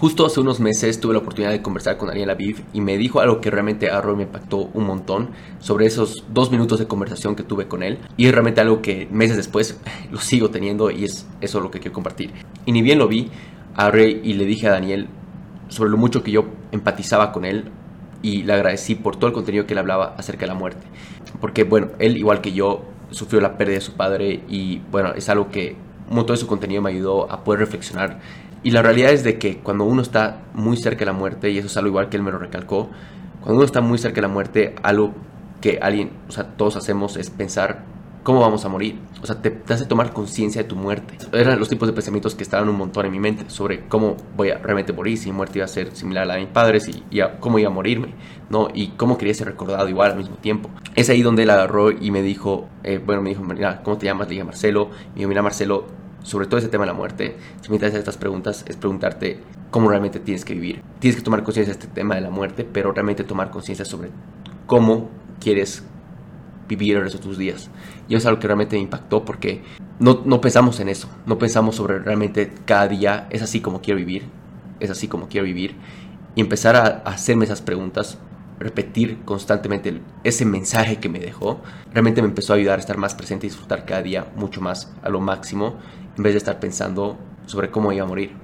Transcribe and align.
Justo 0.00 0.24
hace 0.24 0.40
unos 0.40 0.60
meses 0.60 0.98
tuve 0.98 1.12
la 1.12 1.18
oportunidad 1.18 1.50
de 1.50 1.60
conversar 1.60 1.98
con 1.98 2.08
Daniel 2.08 2.30
Aviv 2.30 2.64
y 2.72 2.80
me 2.80 2.96
dijo 2.96 3.20
algo 3.20 3.42
que 3.42 3.50
realmente 3.50 3.90
a 3.90 4.00
Roy 4.00 4.16
me 4.16 4.22
impactó 4.22 4.70
un 4.72 4.86
montón 4.86 5.28
sobre 5.58 5.84
esos 5.84 6.24
dos 6.32 6.50
minutos 6.50 6.78
de 6.78 6.86
conversación 6.86 7.36
que 7.36 7.42
tuve 7.42 7.68
con 7.68 7.82
él 7.82 7.98
y 8.16 8.24
es 8.24 8.32
realmente 8.32 8.62
algo 8.62 8.80
que 8.80 9.08
meses 9.10 9.36
después 9.36 9.78
lo 10.10 10.18
sigo 10.18 10.48
teniendo 10.48 10.90
y 10.90 11.04
es 11.04 11.26
eso 11.42 11.60
lo 11.60 11.70
que 11.70 11.80
quiero 11.80 11.92
compartir. 11.92 12.32
Y 12.64 12.72
ni 12.72 12.80
bien 12.80 12.98
lo 12.98 13.08
vi 13.08 13.28
a 13.76 13.90
Ray 13.90 14.22
y 14.24 14.32
le 14.32 14.46
dije 14.46 14.68
a 14.68 14.70
Daniel 14.70 15.06
sobre 15.68 15.90
lo 15.90 15.98
mucho 15.98 16.22
que 16.22 16.30
yo 16.30 16.46
empatizaba 16.72 17.30
con 17.30 17.44
él 17.44 17.66
y 18.22 18.42
le 18.44 18.54
agradecí 18.54 18.94
por 18.94 19.16
todo 19.16 19.26
el 19.26 19.34
contenido 19.34 19.66
que 19.66 19.74
él 19.74 19.80
hablaba 19.80 20.14
acerca 20.16 20.46
de 20.46 20.46
la 20.46 20.54
muerte. 20.54 20.86
Porque 21.42 21.64
bueno, 21.64 21.88
él 21.98 22.16
igual 22.16 22.40
que 22.40 22.52
yo 22.52 22.86
sufrió 23.10 23.42
la 23.42 23.58
pérdida 23.58 23.74
de 23.74 23.82
su 23.82 23.92
padre 23.92 24.44
y 24.48 24.78
bueno, 24.90 25.12
es 25.12 25.28
algo 25.28 25.50
que 25.50 25.76
un 26.08 26.16
montón 26.16 26.36
de 26.36 26.40
su 26.40 26.46
contenido 26.46 26.80
me 26.80 26.88
ayudó 26.88 27.30
a 27.30 27.44
poder 27.44 27.60
reflexionar 27.60 28.18
y 28.62 28.70
la 28.70 28.82
realidad 28.82 29.12
es 29.12 29.24
de 29.24 29.38
que 29.38 29.58
cuando 29.58 29.84
uno 29.84 30.02
está 30.02 30.42
muy 30.54 30.76
cerca 30.76 31.00
de 31.00 31.06
la 31.06 31.12
muerte, 31.12 31.50
y 31.50 31.58
eso 31.58 31.68
es 31.68 31.76
algo 31.76 31.88
igual 31.88 32.08
que 32.08 32.16
él 32.16 32.22
me 32.22 32.30
lo 32.30 32.38
recalcó, 32.38 32.90
cuando 33.40 33.56
uno 33.56 33.64
está 33.64 33.80
muy 33.80 33.98
cerca 33.98 34.16
de 34.16 34.22
la 34.22 34.28
muerte, 34.28 34.74
algo 34.82 35.14
que 35.60 35.78
alguien, 35.80 36.10
o 36.28 36.32
sea, 36.32 36.44
todos 36.44 36.76
hacemos 36.76 37.16
es 37.16 37.30
pensar 37.30 37.84
cómo 38.22 38.40
vamos 38.40 38.64
a 38.64 38.68
morir. 38.68 38.98
O 39.22 39.26
sea, 39.26 39.40
te, 39.40 39.62
hace 39.68 39.86
tomar 39.86 40.12
conciencia 40.12 40.62
de 40.62 40.68
tu 40.68 40.76
muerte. 40.76 41.16
Eran 41.32 41.58
los 41.58 41.68
tipos 41.68 41.88
de 41.88 41.94
pensamientos 41.94 42.34
que 42.34 42.42
estaban 42.42 42.68
un 42.68 42.76
montón 42.76 43.06
en 43.06 43.12
mi 43.12 43.20
mente 43.20 43.48
sobre 43.48 43.86
cómo 43.86 44.16
voy 44.36 44.50
a 44.50 44.58
realmente 44.58 44.92
morir, 44.92 45.18
si 45.18 45.30
mi 45.30 45.36
muerte 45.36 45.58
iba 45.58 45.64
a 45.64 45.68
ser 45.68 45.94
similar 45.94 46.24
a 46.24 46.26
la 46.26 46.34
de 46.34 46.40
mis 46.40 46.50
padres 46.50 46.88
y, 46.88 47.20
cómo 47.40 47.58
iba 47.58 47.68
a 47.68 47.72
morirme, 47.72 48.14
¿no? 48.48 48.68
Y 48.72 48.88
cómo 48.88 49.18
quería 49.18 49.34
ser 49.34 49.46
recordado 49.46 49.88
igual 49.88 50.12
al 50.12 50.18
mismo 50.18 50.36
tiempo. 50.36 50.70
Es 50.94 51.10
ahí 51.10 51.22
donde 51.22 51.42
él 51.42 51.50
agarró 51.50 51.90
y 51.90 52.10
me 52.10 52.22
dijo, 52.22 52.68
eh, 52.82 53.00
bueno, 53.04 53.22
me 53.22 53.30
dijo, 53.30 53.42
mira, 53.42 53.82
¿cómo 53.82 53.98
te 53.98 54.06
llamas? 54.06 54.28
Le 54.28 54.34
dije 54.34 54.44
Marcelo. 54.44 54.90
Me 55.12 55.16
dijo, 55.16 55.28
mira, 55.28 55.42
Marcelo, 55.42 55.86
sobre 56.22 56.46
todo 56.46 56.58
ese 56.58 56.68
tema 56.68 56.84
de 56.84 56.88
la 56.88 56.96
muerte, 56.96 57.36
si 57.60 57.70
me 57.70 57.76
haces 57.76 57.94
estas 57.94 58.16
preguntas, 58.16 58.64
es 58.68 58.76
preguntarte 58.76 59.40
cómo 59.70 59.88
realmente 59.88 60.20
tienes 60.20 60.44
que 60.44 60.54
vivir. 60.54 60.82
Tienes 60.98 61.16
que 61.16 61.24
tomar 61.24 61.42
conciencia 61.42 61.74
de 61.74 61.80
este 61.80 61.92
tema 61.92 62.14
de 62.14 62.20
la 62.20 62.30
muerte, 62.30 62.64
pero 62.64 62.92
realmente 62.92 63.24
tomar 63.24 63.50
conciencia 63.50 63.84
sobre 63.84 64.10
cómo 64.66 65.08
quieres 65.40 65.82
vivir 66.68 66.96
el 66.96 67.02
resto 67.02 67.18
de 67.18 67.24
tus 67.24 67.38
días. 67.38 67.70
Y 68.08 68.14
eso 68.14 68.18
es 68.18 68.26
algo 68.26 68.40
que 68.40 68.46
realmente 68.46 68.76
me 68.76 68.82
impactó 68.82 69.24
porque 69.24 69.62
no, 69.98 70.22
no 70.24 70.40
pensamos 70.40 70.78
en 70.80 70.88
eso, 70.88 71.08
no 71.26 71.38
pensamos 71.38 71.76
sobre 71.76 71.98
realmente 71.98 72.52
cada 72.64 72.88
día 72.88 73.26
es 73.30 73.42
así 73.42 73.60
como 73.60 73.80
quiero 73.80 73.98
vivir, 73.98 74.24
es 74.78 74.90
así 74.90 75.08
como 75.08 75.28
quiero 75.28 75.46
vivir. 75.46 75.74
Y 76.36 76.40
empezar 76.40 76.76
a 76.76 77.02
hacerme 77.10 77.44
esas 77.44 77.60
preguntas 77.60 78.18
repetir 78.60 79.22
constantemente 79.24 80.00
ese 80.22 80.44
mensaje 80.44 81.00
que 81.00 81.08
me 81.08 81.18
dejó, 81.18 81.60
realmente 81.92 82.22
me 82.22 82.28
empezó 82.28 82.52
a 82.52 82.56
ayudar 82.56 82.78
a 82.78 82.80
estar 82.80 82.98
más 82.98 83.14
presente 83.14 83.46
y 83.46 83.50
disfrutar 83.50 83.84
cada 83.86 84.02
día 84.02 84.30
mucho 84.36 84.60
más 84.60 84.92
a 85.02 85.08
lo 85.08 85.20
máximo, 85.20 85.74
en 86.16 86.22
vez 86.22 86.34
de 86.34 86.38
estar 86.38 86.60
pensando 86.60 87.18
sobre 87.46 87.70
cómo 87.70 87.90
iba 87.90 88.04
a 88.04 88.08
morir. 88.08 88.40